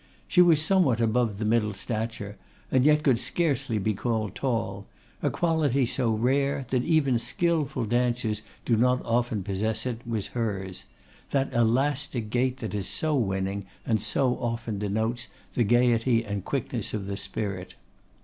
She 0.27 0.41
was 0.41 0.59
somewhat 0.59 0.99
above 0.99 1.37
the 1.37 1.45
middle 1.45 1.75
stature, 1.75 2.35
and 2.71 2.83
yet 2.85 3.03
could 3.03 3.19
scarcely 3.19 3.77
be 3.77 3.93
called 3.93 4.33
tall; 4.33 4.87
a 5.21 5.29
quality 5.29 5.85
so 5.85 6.09
rare, 6.11 6.65
that 6.69 6.83
even 6.83 7.19
skilful 7.19 7.85
dancers 7.85 8.41
do 8.65 8.75
not 8.75 9.05
often 9.05 9.43
possess 9.43 9.85
it, 9.85 10.01
was 10.07 10.25
hers; 10.33 10.85
that 11.29 11.53
elastic 11.53 12.31
gait 12.31 12.57
that 12.57 12.73
is 12.73 12.87
so 12.87 13.15
winning, 13.15 13.65
and 13.85 14.01
so 14.01 14.37
often 14.39 14.79
denotes 14.79 15.27
the 15.53 15.63
gaiety 15.63 16.25
and 16.25 16.45
quickness 16.45 16.95
of 16.95 17.05
the 17.05 17.15
spirit. 17.15 17.75